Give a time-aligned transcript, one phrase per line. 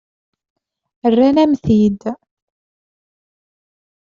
[1.11, 2.01] Rran-am-t-id.